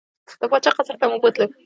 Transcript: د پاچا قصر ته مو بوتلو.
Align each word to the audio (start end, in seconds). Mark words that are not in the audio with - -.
د 0.39 0.43
پاچا 0.51 0.71
قصر 0.77 0.95
ته 0.99 1.05
مو 1.09 1.17
بوتلو. 1.23 1.45